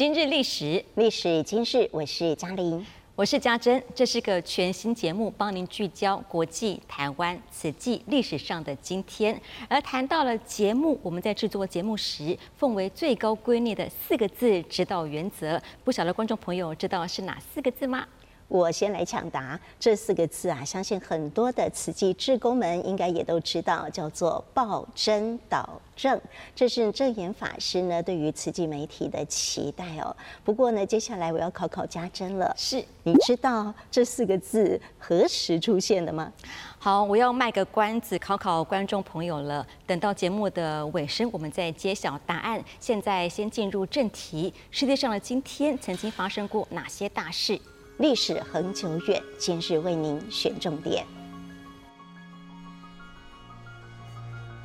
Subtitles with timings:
[0.00, 3.82] 今日历史，历史今日，我是嘉玲，我是嘉珍。
[3.94, 9.38] 这是个全新节目，帮您聚焦国际、台湾此际历史上的今天。
[9.68, 18.06] 而谈到了节目，我们在制作节目时，奉为最高规律的四个字指导原则，不晓得观众朋友知道是哪四个字吗？
[18.50, 26.20] 我先来抢答这四个字啊，相信很多的慈济志工们应该也都知道，叫做报真导正。
[26.52, 30.14] 这是证严法师呢对于慈济媒体的期待哦。
[30.44, 36.32] 不过呢，接下来我要考考家珍了，是你知道这四个字何时出现的吗？
[36.80, 39.64] 好，我要卖个关子，考考观众朋友了。
[39.86, 42.60] 等到节目的尾声，我们再揭晓答案。
[42.80, 47.56] 现在先进入正题：世界上的今天曾经发生过哪些大事？
[48.00, 51.04] 历史恒久远，今日为您选重点。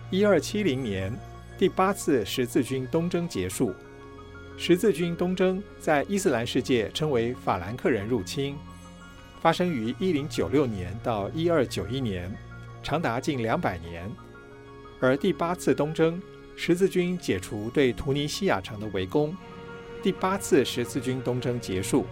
[0.10, 1.14] 一二七零年，
[1.58, 3.76] 第八次十字军东征结束。
[4.56, 8.56] 十字军东征在伊斯兰世界称为法兰克人入侵，
[9.42, 12.34] 发生于一零九六年到一二九一年，
[12.82, 14.10] 长达近两百年。
[15.02, 16.24] 而第八次东征，
[16.56, 19.36] 十字军解除对突尼西亚城的围攻，
[20.02, 22.06] 第八次十字军东征结束。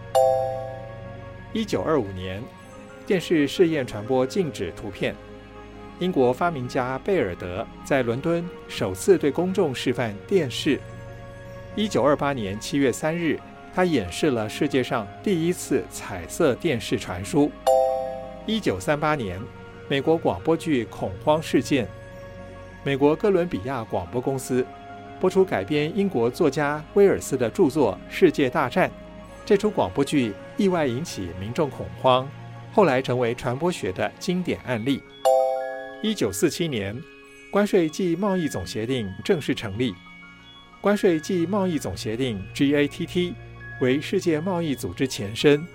[1.54, 2.42] 一九二五年，
[3.06, 5.16] 电视试验传播禁止图片。
[6.00, 10.80] 英国发明家贝尔德在伦敦首次对公众示范电视。
[11.76, 13.40] 一九二八年七月三日，
[13.72, 17.52] 他演示了世界上第一次彩色电视传输。
[18.48, 19.40] 一九三八年，
[19.88, 21.86] 美国广播剧《恐慌事件》，
[22.84, 24.66] 美国哥伦比亚广播公司
[25.20, 28.90] 播出改编英国作家威尔斯的著作《世界大战》。
[29.46, 32.30] 这出广播剧意外引起民众恐慌，
[32.72, 35.04] 后来成为传播学的经典案例。
[36.02, 36.98] 一九四七年，
[37.52, 39.94] 关税暨贸易总协定正式成立。
[40.80, 43.34] 关税暨贸易总协定 （GATT）
[43.82, 45.66] 为世界贸易组织前身，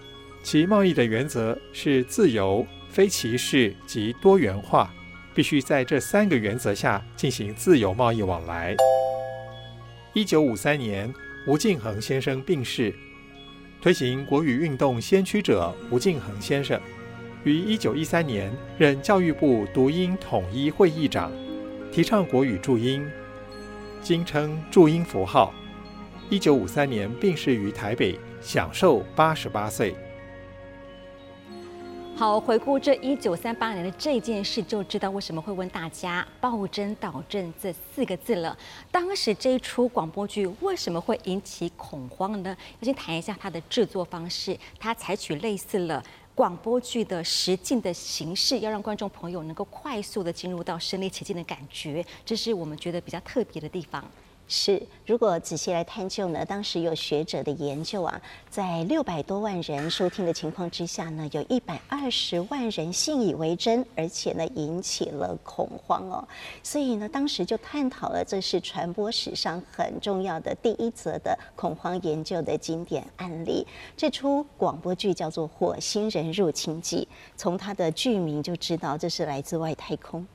[0.42, 4.90] 其贸易的原则是自由、非歧视及多元化，
[5.34, 8.74] 必须在这三个原则下进行自由贸易往来。
[10.14, 11.12] 一九五三年，
[11.46, 12.94] 吴敬恒先生病逝。
[13.80, 16.80] 推行国语运动先驱者吴敬恒先生，
[17.44, 21.30] 于一九一三年任教育部读音统一会议长，
[21.92, 23.08] 提倡国语注音，
[24.02, 25.54] 今称注音符号。
[26.28, 29.94] 一九五三年病逝于台北，享受八十八岁。
[32.18, 38.58] 好，回顾这一九三八年的这件事，就知道为什么会问大家“报真导正”这四个字了。
[38.90, 42.56] 当时这一出广播剧为什么会引起恐慌呢？
[42.80, 46.02] 要先谈一下它的制作方式，它采取类似了
[46.34, 54.04] 广播剧的实境的形式，要让观众朋友能够快速的进入到身临其境的感觉，这是我们觉得比较特别的地方。
[54.50, 66.26] 是，如果仔细来探究呢，当时有学者的研究啊，在六百多万人收听的情况之下呢，有一百二十万人信以为真，而且呢引起了恐慌哦。
[66.62, 73.66] 所以呢，当时就探讨了，这是传播史上很重要的第一则的恐慌研究的经典案例。
[73.98, 77.06] 这出广播剧叫做《火星人入侵记》，
[77.37, 80.26] 从它的剧名就知道这是来自外太空。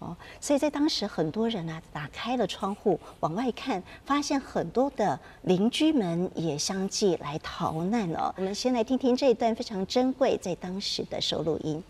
[0.00, 8.34] 哦，所以在当时，很多人啊打开了窗户往外看，发现很多的邻居们也相继来逃难哦。
[8.36, 11.82] 我们先来听听这一段非常珍贵在当时的收录音。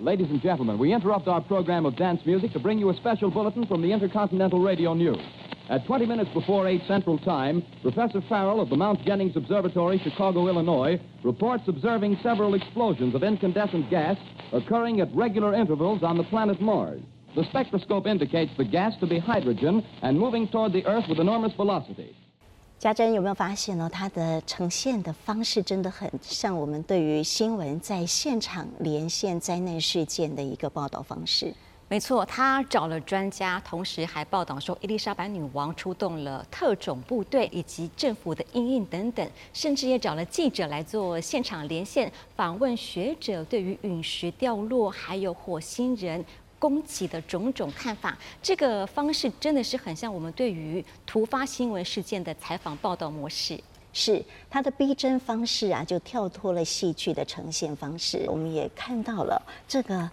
[0.00, 3.28] Ladies and gentlemen, we interrupt our program of dance music to bring you a special
[3.28, 5.18] bulletin from the Intercontinental Radio News.
[5.69, 10.47] At 20 minutes before 8 Central Time, Professor Farrell of the Mount Jennings Observatory, Chicago,
[10.47, 14.17] Illinois, reports observing several explosions of incandescent gas
[14.51, 16.99] occurring at regular intervals on the planet Mars.
[17.35, 21.53] The spectroscope indicates the gas to be hydrogen and moving toward the Earth with enormous
[21.55, 22.15] velocity.
[22.77, 23.87] 嘉珍有没有发现呢？
[23.89, 31.53] 它的呈现的方式真的很像我们对于新闻在现场连线灾难事件的一个报道方式。
[31.88, 46.24] 没错，他找了专家，同时还报道说，伊丽莎白女王出动了特种部队以及政府的应应等等，甚至也找了记者来做现场连线访问学者对于陨石掉落还有火星人
[46.58, 48.18] 攻击的种种看法。
[48.42, 53.56] 这个方式真的是很像我们对于突发新闻事件的采访报道模式。
[53.92, 58.26] 是他的逼真方式啊，就跳脱了戏剧的呈现方式。
[58.28, 60.10] 我们也看到了这个。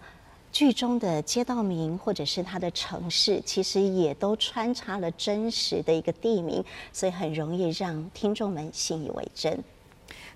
[0.54, 9.58] 剧中的街道名或者是它的城市，其实也都穿插了真实的一个地名，所以很容易让听众们信以为真。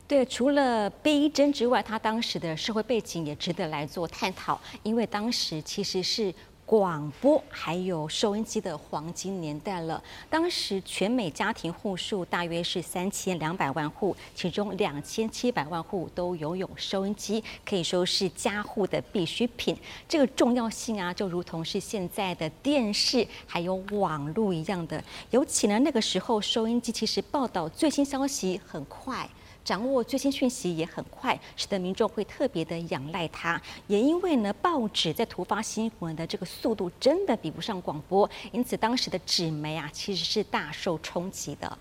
[0.08, 6.34] 对，除了逼真之外，他当时的社会背景也值得来做探讨，因为当时其实是
[6.68, 10.04] 广播还有收音机的黄金年代了。
[10.28, 19.74] 当时全美家庭户数大约是三千两百万户，其中两千七百万户都拥有收音机，可以说是家户的必需品。
[20.06, 25.02] 这个重要性啊，就如同是现在的电视还有网络一样的。
[25.30, 29.26] 尤其呢，那个时候收音机其实报道最新消息很快。
[29.68, 33.60] 掌握最新讯息也很快，使得民众会特别的仰赖它。
[33.86, 41.78] 也因为呢，报纸在突发新闻的这个速度真的比不上广播，因此当时的纸媒啊，其实是大受冲击的。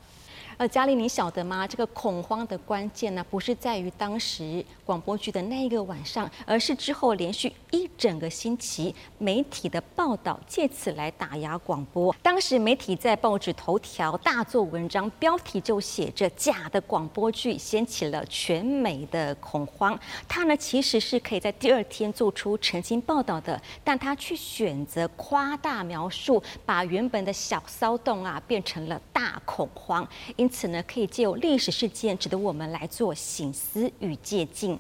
[0.58, 1.68] 呃，嘉玲，你晓得吗？
[1.68, 12.12] 这个恐慌的关键呢，不是在于当时广播剧的那一个晚上，而是之后连续一整个星期媒体的报道，借此来打压广播。
[12.24, 20.00] 当时媒体在报纸头条大做文章，标题就写着“假的广播剧掀起了全美的恐慌”。
[20.28, 30.08] 它呢，其实是可以在第二天做出澄清报道的，但他却选择夸大描述，把原本的小骚动啊变成了大恐慌。
[30.36, 34.80] 因因此呢，可以借由历史事件，值得我们来做醒思与借鉴。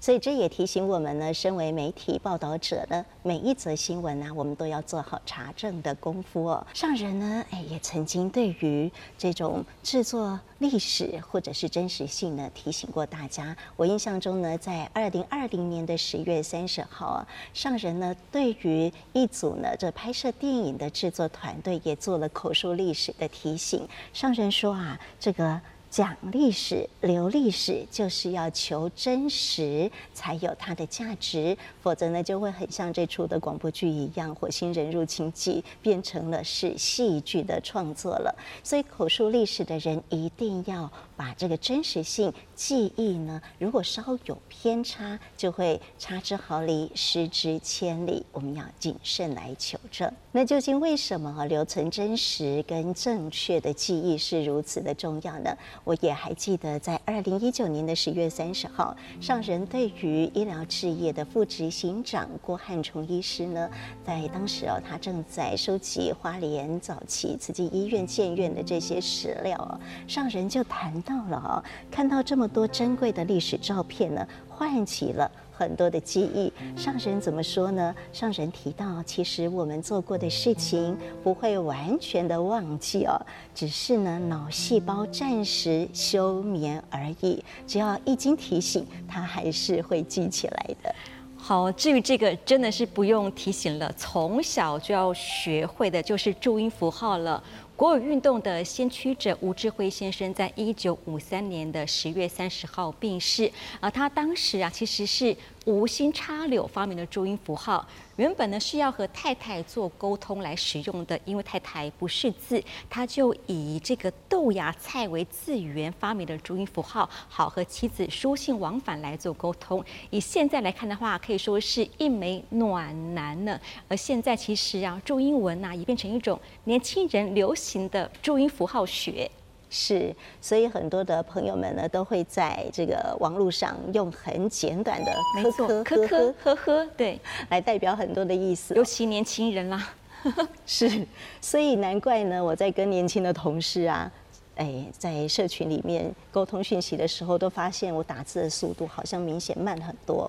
[0.00, 6.66] 所以这也提醒我们呢，身为媒体报道者呢，每一则新闻呢、我们都要做好查证的功夫哦。
[6.72, 13.56] 上人呢，哎，也曾经对于这种制作历史或者是真实性呢，提醒过大家。
[13.76, 23.86] 我印象中呢，在二零二零年的十月三十号啊，上人呢，对于一组呢，这拍摄电影的制作团队也做了口述历史的提醒。
[24.12, 25.60] 上人说啊，这个。
[25.90, 31.56] 讲历史、留历史，就是要求真实，才有它的价值。
[31.80, 38.34] 否则呢，就会很像这出的广播剧一样，《火星人入侵记》变成了是戏剧的创作了。
[38.62, 48.26] 所以，口述历史的人一定要把这个真实性记忆呢，如果稍有偏差，就会差之毫厘，失之千里。
[48.32, 50.12] 我们要谨慎来求证。
[50.32, 55.56] 那究竟为什么留存真实跟正确的记忆是如此的重要呢？
[55.88, 63.70] 我也还记得，在二零一九年的十月三十号，上人对于医疗置业的副执行长郭汉崇医师呢，
[64.04, 75.30] 在当时哦，他正在收集花莲早期慈济医院建院的这些史料哦，上人就谈到了哦，看到这么多珍贵的历史照片呢，唤起了。
[75.58, 77.92] 很多的记忆，上神怎么说呢？
[78.12, 83.20] 上神提到，其实我们做过的事情不会完全的忘记哦，
[83.52, 87.42] 只是呢脑细胞暂时休眠而已。
[87.66, 90.94] 只要一经提醒，它还是会记起来的。
[91.36, 97.42] 好，至于这个真的是不用提醒了，从小就要学会的就是注音符号了。
[97.78, 103.48] 国语运动的先驱者吴志辉先生，在一九五三年的十月三十号病逝。
[103.78, 105.36] 而他当时啊，其实是
[105.68, 107.86] 无心插柳发明的注音符号。
[108.16, 119.84] 原本呢是要和太太做沟通来使用的，因为太太不识字，他就以这个豆芽菜为字源发明的注音符号，好和妻子书信往返来做沟通。
[120.08, 123.60] 以现在来看的话，可以说是一枚暖男呢。
[123.88, 129.30] 而现在其实啊，注音文呐、啊、也变成一种年轻人流行的注音符号学。
[129.70, 135.12] 是，所以很多的朋友们呢，都会在这个网络上用很简短的
[135.42, 137.20] “呵呵呵呵呵呵”对，
[137.50, 139.90] 来代表很多的意思，尤其年轻人啦。
[140.66, 141.06] 是，
[141.40, 144.10] 所以难怪呢，我在跟年轻的同事啊，
[144.56, 150.28] 哎，在社群里面沟通讯息的时候，都发现我打字的速度好像明显慢很多。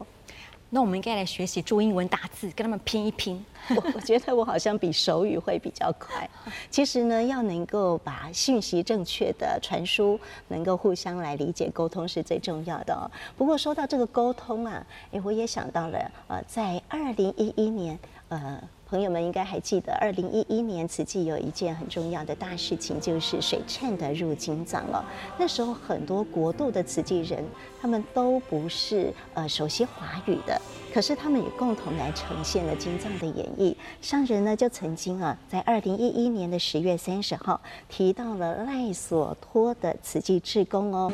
[0.72, 3.44] 那我们应该来学习注英文打字，跟他们拼一拼。
[3.76, 6.30] 我我觉得我好像比手语会比较快。
[6.70, 13.10] 其实呢，要能够把信息正确的传输，能够互相来理解沟通是最重要的哦。
[13.38, 17.98] 不过说到这个沟通啊，哎，我也想到了，呃，在二零一一年，
[18.30, 18.62] 呃。
[18.89, 25.05] 朋友们应该还记得，二零一一年慈济有一件很重要的大事情，就是水忏的入金藏了。
[25.38, 27.46] 那时候很多国度的慈济人，
[27.79, 30.60] 他们都不是呃熟悉华语的，
[30.91, 33.75] 可是他们也共同来呈现了金藏的演绎。
[34.01, 41.12] 上人呢就曾经啊，在二零一一年的十月三十号提到了赖索托的慈济志工哦。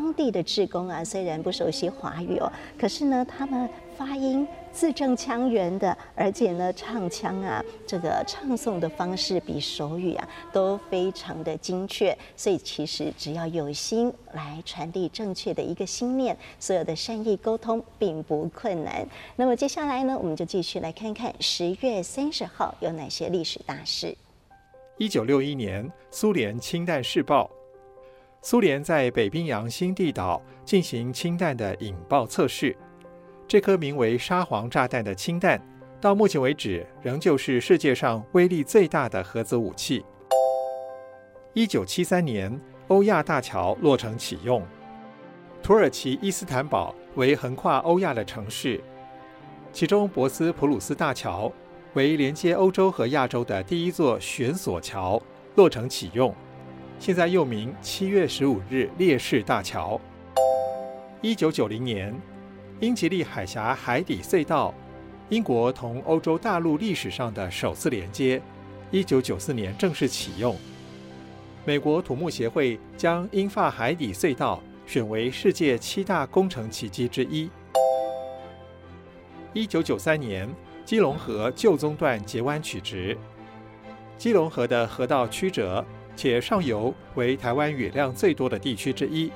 [0.00, 12.16] 当地的志工啊，虽然不熟悉华语哦，可是呢，他们发音字正腔圆的，而且呢，唱腔啊，这个唱诵的方式比手语啊都非常的精确。
[12.34, 19.06] 所以其实只要有心来传递正确的一个心念，所有的善意沟通并不困难。
[19.36, 24.16] 那么接下来呢，我们就继续来看看十月三十号有哪些历史大事。
[24.96, 27.50] 一九六一年，苏联氢弹试爆。
[28.42, 32.74] 苏联在北冰洋新地岛进行氢弹的引爆测试。
[33.46, 35.60] 这颗名为“沙皇炸弹”的氢弹，
[36.00, 40.02] 到目前为止仍旧是世界上威力最大的核子武器。
[41.52, 44.62] 一九七三年，欧亚大桥落成启用。
[45.62, 48.82] 土耳其伊斯坦堡为横跨欧亚的城市，
[49.70, 51.52] 其中博斯普鲁斯大桥
[51.92, 55.20] 为连接欧洲和亚洲的第一座悬索桥，
[55.56, 56.34] 落成启用，
[57.00, 59.98] 现在又名七月十五日烈士大桥。
[61.22, 62.14] 一九九零年，
[62.80, 64.74] 英吉利海峡海底隧道，
[65.30, 68.42] 英国同欧洲大陆历史上的首次连接，
[68.90, 70.54] 一九九四年正式启用。
[71.64, 77.48] 美国土木协会将英法海底隧道选为世界七大工程奇迹之一。
[79.54, 80.46] 一九九三年，
[80.84, 83.16] 基隆河旧宗段截弯取直。
[84.18, 85.82] 基隆河的河道曲折，
[86.16, 89.30] 且上游为台湾雨量最多的地区之一。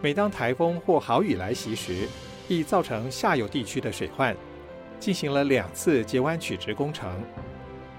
[0.00, 2.08] 每当台风或豪雨来袭时，
[2.48, 4.36] 易造成下游地区的水患，
[5.00, 7.10] 进行了两次截弯取直工程。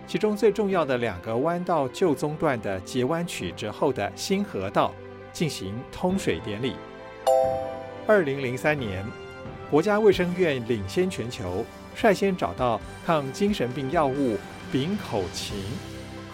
[0.08, 4.92] 其中最重要的两个弯道旧中段的截弯取直后的新河道
[5.32, 6.74] 进行通水典礼。
[8.08, 9.06] 二零零三年，
[9.70, 11.64] 国家卫生院领先全球，
[11.96, 14.36] 率先找到抗精神病药物
[14.72, 15.54] 丙口嗪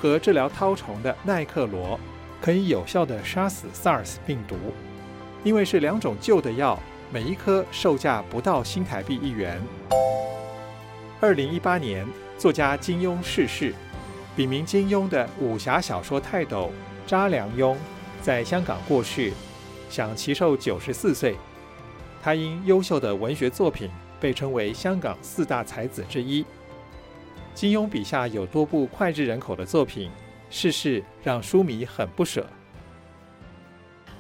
[0.06, 2.00] 和治疗绦虫的奈克罗，
[2.42, 4.56] 可以有效地杀死 SARS 病毒。
[5.44, 6.80] 因为是两种旧的药，
[7.12, 9.62] 每一颗售价不到新台币一元。
[11.20, 12.08] 二零一八年。
[12.38, 13.74] 作家金庸逝世，
[14.36, 16.70] 笔名金庸的武侠小说泰斗
[17.08, 17.78] 查良镛
[18.22, 19.32] 在香港过世，
[19.90, 21.38] 享耆寿九十四岁。
[22.22, 26.46] 他因优秀的文学作品被称为香港四大才子之一。
[27.56, 30.12] 金庸笔下有多部脍炙人口的作品，
[30.50, 32.46] 逝世让书迷很不舍。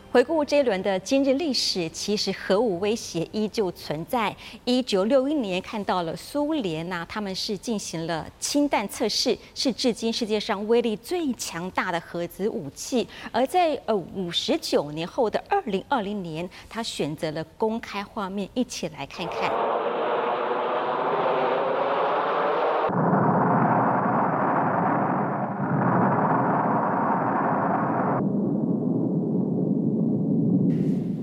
[0.09, 4.33] 回顾这一轮的今日历史，其实核武威胁依旧存在。
[4.63, 13.05] 一九六一年看到了苏联呐，他们是进行了氢弹测试，是至今世界上威力最强大的核子武器。
[13.33, 19.51] 而在呃五十九年后的二零二零年，他选择了公开画面，一起来看看。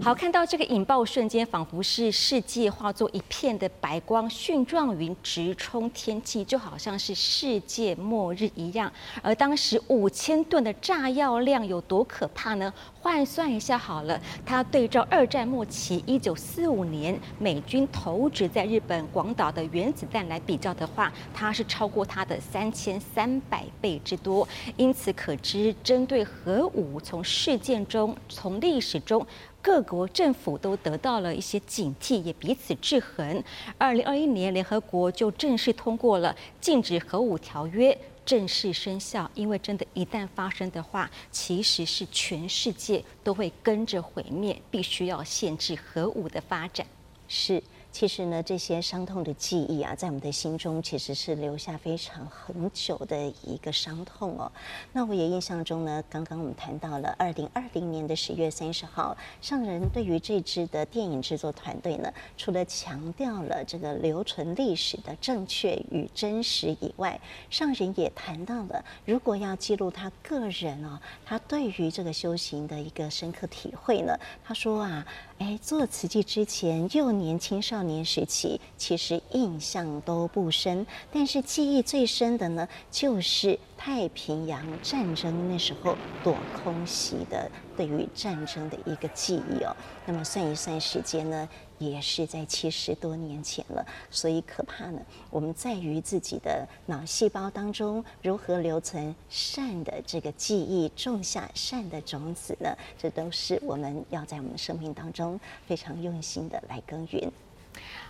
[0.05, 8.93] 好，看到这个引爆瞬间，仿佛是世界化作一片的白光，蕈状云直冲天际，就好像是世界末日一样。
[9.23, 12.75] 而当时五千吨的炸药量有多可怕呢？
[13.01, 24.49] 换算一下好了，它对照二战末期一九四五年美军投掷在日本广岛的原子弹来比较的话，它是超过它的三千三百倍之多。
[24.77, 29.25] 因此可知，针对核武，从事件中，从历史中。
[29.63, 33.43] 各国政府都得到了一些警惕，也彼此制衡。
[33.79, 39.31] 二零二一年，联合国就正式通过了禁止核武条约，正式生效。
[39.35, 46.85] 因为真的，一旦发生的话，其实是全世界都会跟着毁灭，必须要限制核武的发展。
[47.29, 47.63] 是。
[47.93, 54.51] 其实呢，这些伤痛的记忆啊，在我们的心中其实是留下非常很久的一个伤痛哦。
[54.95, 67.21] 那我也印象中呢，刚刚我们谈到了二零二零年的十月三十号，上人对于这支的电影制作团队呢，除了强调了这个留存历史的正确与真实以外，
[67.51, 75.07] 上人也谈到了，如果要记录他个人哦，他对于这个修行的一个深刻体会呢，他说啊。
[75.43, 89.75] 哎，做瓷器之前，幼年青少年时期，其实印象都不深，但是记忆最深的呢，就是太平洋战争那时候躲空袭的对于战争的一个记忆哦。
[90.07, 91.49] 那么算一算时间呢，
[91.79, 93.87] 也是在七十多年前了。
[94.11, 95.01] 所以可怕呢，
[95.31, 102.77] 我们在于自己的脑细胞当中如何留存善的这个记忆，种下善的种子呢？
[102.99, 107.31] 这都是我们要在我们生命当中非常用心的来耕耘。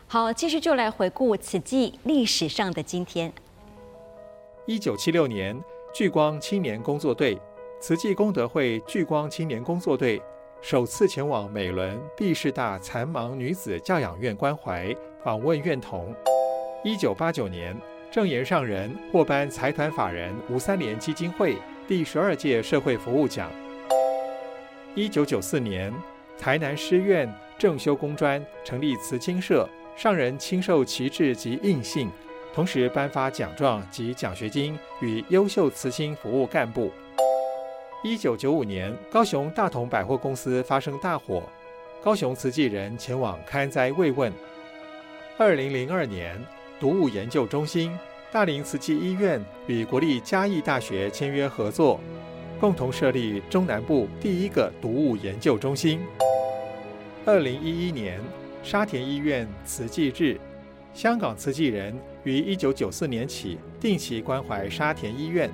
[0.06, 3.32] 好，继续就来回顾此际历史上的今天。
[4.66, 5.58] 一九七六年，
[5.94, 7.38] 聚光青年工作队，
[7.82, 10.22] 慈济功德会聚光青年工作队
[10.60, 16.14] 首次前往美仑毕士大残盲女子教养院关怀访问院童。
[16.84, 17.76] 一九八九年，
[18.08, 21.56] 证严上人获颁财团法人吴三连基金会
[21.88, 23.50] 第十二届社会服务奖。
[24.94, 25.92] 一九九四年，
[26.38, 32.08] 台南师院正修工专成立慈青社，上人亲授旗帜及印信。
[32.54, 36.92] 同时颁发奖状及奖学金与优秀慈青服务干部。
[38.04, 41.44] 一九九五年，高雄大同百货公司发生大火，
[42.02, 44.32] 高雄慈济人前往勘灾慰问。
[45.38, 46.36] 二零零二年，
[46.80, 47.96] 毒物研究中心、
[48.32, 52.00] 大林慈济医院与国立嘉义大学签约合作，
[52.58, 56.00] 共同设立中南部第一个毒物研究中心。
[57.24, 58.20] 二零一一年，
[58.64, 60.40] 沙田医院慈济日，
[60.92, 65.48] 香港慈济人于一九九四年起定期关怀沙田医院。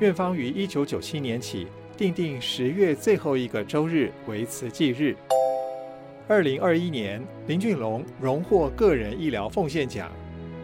[0.00, 5.14] 院方于一九九七年起订定十月最后一个周日为慈济日。
[6.26, 10.10] 二零二一年，林俊龙荣获个人医疗奉献奖。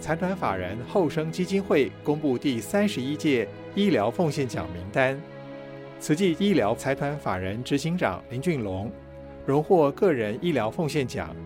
[0.01, 5.21] 财团法人后生基金会公布第三十一届医疗奉献奖名单，
[6.01, 8.91] 慈济医疗财团法人执行长林俊龙
[9.47, 11.37] 荣获个人医疗奉献奖。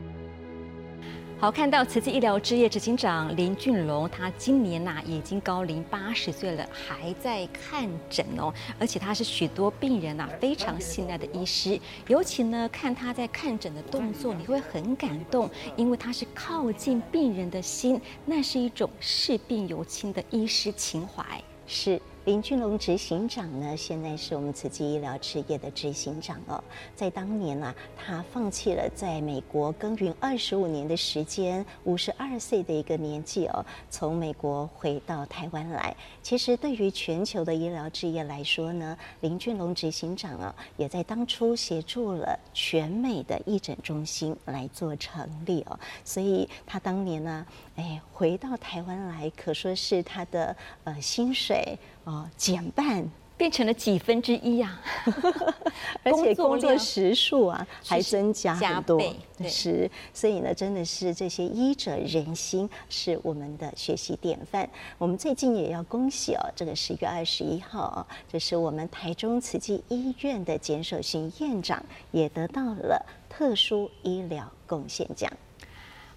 [1.44, 8.50] 好，看到慈济医疗志业执行长林俊龙，他今年呐、已经高龄八十岁了，还在看诊哦。
[8.80, 21.22] 而且他是许多病人呐、非常信赖的医师，尤其呢看他在看诊的动作，你会很感动，因为他是靠近病人的心，那是一种视病犹亲的医师情怀。
[21.66, 22.00] 是。
[22.24, 26.64] 林俊龙执行长呢，现在是我们慈济医疗事业的执行长哦。
[26.96, 35.94] 在当年啊，他放弃了在美国耕耘二十五年的时间，五十二岁的一个年纪哦，从美国回到台湾来。
[36.22, 45.78] 其实对于全球的医疗事业来说呢，林俊龙执行长啊，也在当初协助了全美的义诊中心来做成立哦。
[46.04, 51.78] 所以他当年呢，哎，回到台湾来，可说是他的呃薪水。
[52.04, 55.12] 哦，减半变成了几分之一呀、啊，
[56.04, 58.98] 而且工作时数啊还增加很多，
[59.36, 64.68] 对，是，所以呢，真的是这些医者仁心是我们的学习典范。
[64.98, 75.32] 我们最近也要恭喜哦，这个十月二十一号哦，这是我们台中慈济医院的简守勋院长也得到了特殊医疗贡献奖。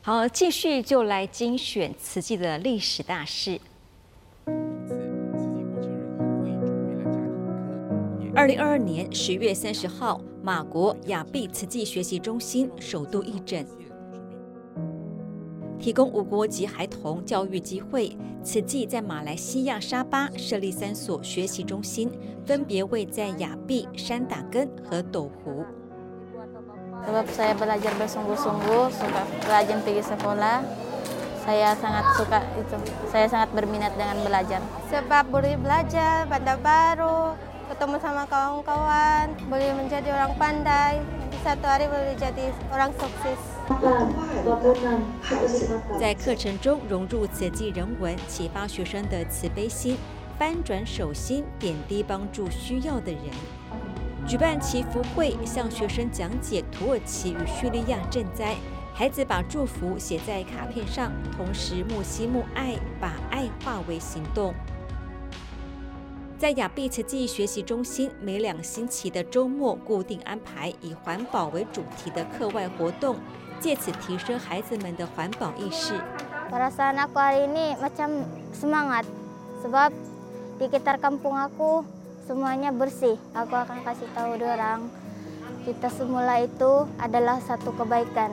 [0.04, 3.60] 好，继续就来精选慈济的历史大事。
[8.38, 13.66] 二零二二年十月三十号，马国亚庇慈济学习中心首度义诊，
[15.80, 18.16] 提供无国籍孩童教育机会。
[18.44, 22.12] 慈济在马来西亚沙巴设立三所学习中心，
[22.46, 25.66] 分别位在亚庇、山打根和斗湖。
[46.00, 49.98] 在课程中融入慈济人文，启发学生的慈悲心，
[50.40, 53.22] 翻转手心，点滴帮助需要的人。
[54.26, 58.56] 举办祈福会，向学生讲解土耳其与叙利亚賑灾，
[58.94, 64.54] 孩子把祝福写在卡片上，同时慕希慕爱，把爱化为行动。
[66.38, 73.16] 在亚碧慈济学习中心，每两星期的周末固定安排以环保为主题的课外活动，
[73.60, 75.98] 借此提升孩子们的环保意识。
[76.54, 78.22] Perasaan aku hari ini macam
[78.54, 79.10] semangat,
[79.66, 79.90] sebab
[80.62, 81.82] di sekitar kampung aku
[82.30, 83.18] semuanya bersih.
[83.34, 84.94] Aku akan kasih tahu orang
[85.66, 88.30] kita semula itu adalah satu kebaikan,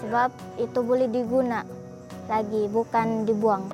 [0.00, 1.60] sebab itu boleh diguna
[2.24, 3.68] lagi, bukan dibuang.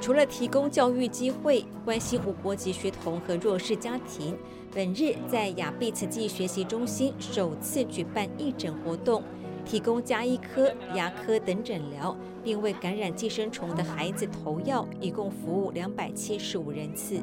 [0.00, 4.34] 除了提供教育机会，关心无国籍学童和弱势家庭，
[4.74, 9.22] 本日在亚庇慈济学习中心首次举办义诊活动，
[9.64, 17.22] 提供家医科、牙科等诊疗，并为感染寄生虫的孩子投药，一共服务两百七十五人次。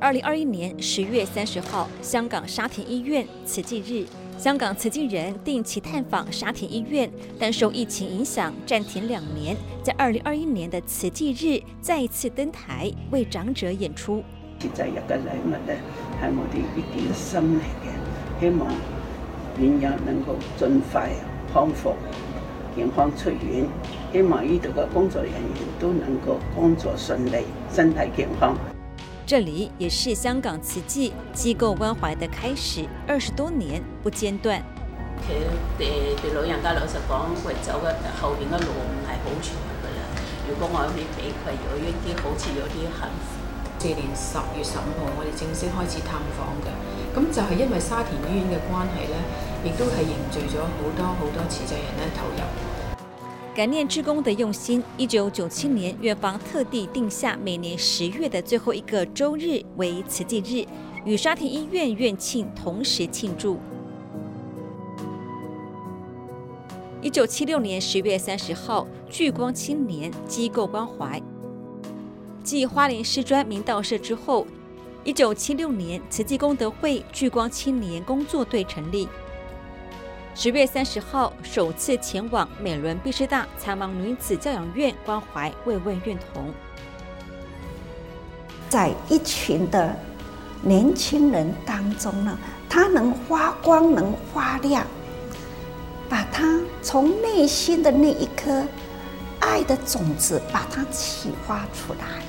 [0.00, 4.04] 二零二一年十月三十号，香港沙田医院慈济日。
[4.38, 9.56] 香港慈济人定期探访沙田医院，但受疫情影响暂停两年。
[9.84, 14.22] 在二零二一年的慈济日，再一次登台为长者演出。
[14.58, 15.76] 节日嘅礼物咧，
[16.20, 18.68] 系我哋一点心嚟嘅，希望
[19.56, 21.10] 病人能够尽快
[21.52, 21.94] 康复、
[22.74, 23.66] 健康出院。
[24.12, 25.40] 希望呢度嘅工作人员
[25.80, 28.56] 都能够工作顺利、身体健康。
[29.24, 34.60] 这里也是香港慈济机构关怀的开始，二十多年不间断。
[35.22, 35.32] 佢
[35.78, 40.02] 哋对老人家老实讲，佢走嘅后边嘅路唔系好长噶啦。
[40.48, 43.38] 如果我可以俾佢有一啲好似有啲幸福。
[43.82, 46.70] 四年十月十五号，我哋正式开始探访嘅。
[47.14, 49.18] 咁就系因为沙田医院嘅关系咧，
[49.66, 52.38] 亦都系凝聚咗好多好多慈济人咧投入。
[53.54, 60.66] 感念志工的用心，一九九七年，院方特地定下每年十月的最后一个周日为慈济日，
[61.04, 63.60] 与沙田医院院庆同时庆祝。
[67.02, 71.20] 一九七六年十月三十号，聚光青年机构关怀，
[72.42, 74.46] 继花莲师专明道社之后，
[75.04, 79.06] 一九七六年慈济功德会聚光青年工作队成立。
[80.34, 86.50] 十月三十号，首次前往美伦毕师大残盲女子教养院关怀慰问院童。
[88.68, 89.94] 在一群的
[90.62, 94.86] 年轻人当中呢，他能发光，能发亮，
[96.08, 98.64] 把他从内心的那一颗
[99.38, 102.22] 爱的种子，把它启发出来。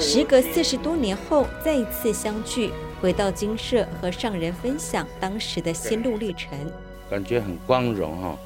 [0.00, 2.72] 时隔四十多年后，再一次相聚。
[3.02, 6.56] 回到精舍和上人分享当时的心路历程，
[7.10, 8.38] 感觉很光荣哈！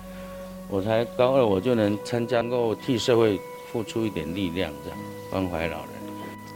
[0.71, 3.38] 我才高二，我就能参加，能够替社会
[3.71, 4.99] 付出一点力量，这样
[5.31, 5.88] 关怀老人。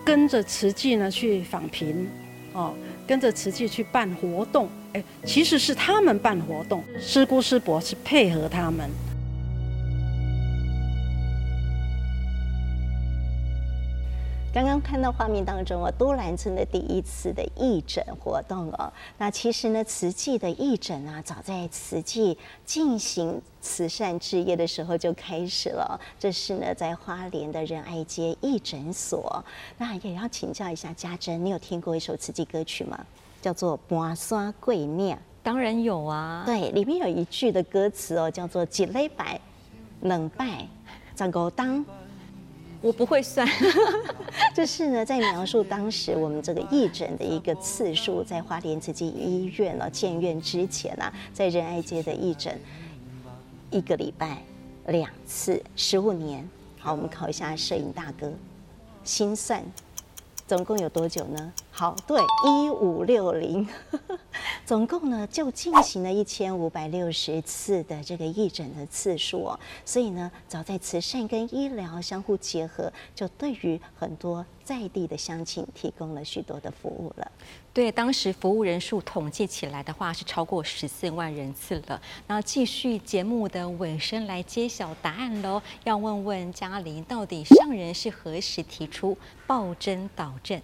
[0.03, 2.09] 跟着慈济呢去访贫，
[2.55, 2.73] 哦，
[3.07, 8.89] 跟着慈济去办活动，哎，其实是他们办活动，师姑师伯是配合他们。
[14.61, 18.92] 刚刚看到画面当中啊，都兰村的第一次的义诊活动哦。
[19.16, 25.99] 那其实呢，慈济的义诊啊，早在慈济进行慈善置业的时候就开始了。
[26.18, 29.42] 这是呢，在花莲的仁爱街义诊所。
[29.79, 33.03] 那也要请教一下家珍，你有听过一首慈济歌曲吗？
[33.40, 34.99] 叫做《搬山过岭》。
[35.42, 36.42] 当然有啊。
[36.44, 39.40] 对，里面有一句的歌词哦，叫做“一礼拜
[40.03, 40.68] 两拜
[41.16, 41.83] 十五当”。
[42.83, 43.47] 我不会算，
[44.55, 52.59] 这是呢，在描述当时我们这个义诊的一个次数，在花莲慈济医院呢建院之前啊，在仁爱街的义诊，
[53.71, 54.43] 一个礼拜
[54.87, 56.49] 两次，十五年。
[56.79, 58.33] 好，我们考一下摄影大哥，
[59.05, 59.62] 心算，
[60.51, 61.53] 总共有多久呢？
[61.71, 63.69] 好，对，一五六零，
[64.67, 69.61] 总共呢就进行了一千五百六十次的这个义诊的次数哦。
[69.85, 77.31] 所以呢，早在慈善跟医疗相互结合，就对于很多在地的乡亲提供了许多的服务了。
[77.81, 81.99] 对，当时服务人数统计起来的话是超过十四万人次了。
[82.27, 89.16] 那继续节目的尾声来揭晓答案喽，要问问嘉玲，到底上人是何时提出
[89.47, 90.61] 报真导正？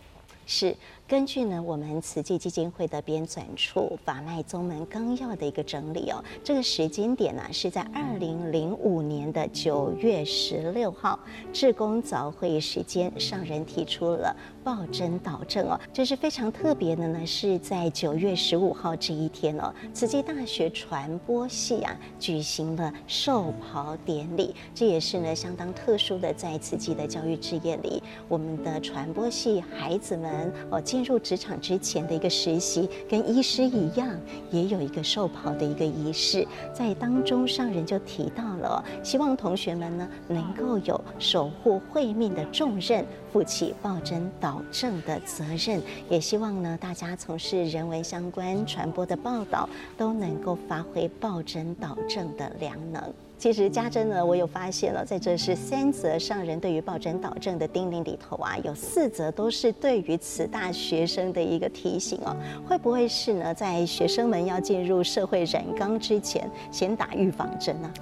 [0.47, 0.77] 是。
[1.09, 11.17] 根据呢，我们慈济基金会的编纂处法脉宗门纲要的一个整理哦，这个时间点呢、是在二零零五年的九月十六号，
[11.53, 30.83] 志工早会时间，上人提出了报真导正哦，这是非常特别的呢，是在九月十五号这一天哦，慈济大学传播系啊举行了授袍典礼，这也是呢相当特殊的，在慈济的教育事业里，我们的传播系孩子们哦。
[30.97, 34.19] 进入职场之前的一个实习，跟医师一样，
[34.51, 53.03] 也有一个授袍的一个仪式，在当中上人就提到了，希望同学们呢能够有守护慧命的重任，负起报真导正的责任，也希望呢大家从事人文相关传播的报道，都能够发挥报真导正的良能。
[53.39, 62.35] 其实家珍呢，我有发现了，在这是三则上人对于抱枕导正的叮咛里头啊，有四则都是对于慈大学生的一个提醒哦。
[62.67, 67.93] 会不会是呢，在学生们要进入社会染缸之前，先打预防针呢？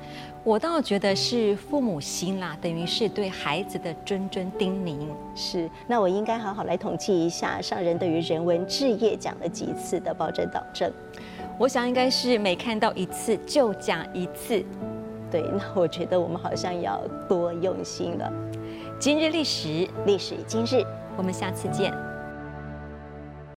[0.44, 5.09] 我倒觉得是父母心啦，等于是对孩子的谆谆叮咛。
[5.35, 10.92] 是，那我应该好好来统计一下，上人对于人文置业讲了几次的抱枕导正？
[11.59, 14.64] 我想应该是每看到一次就讲一次。
[15.35, 18.33] 对， 那我觉得我们好像要多用心了。
[19.01, 21.92] 今日历史，历史今日，我们下次见。